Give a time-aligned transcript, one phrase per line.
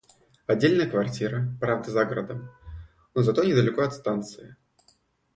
[0.47, 2.49] Отдельная квартира, правда за городом,
[3.13, 4.55] но зато недалеко от станции.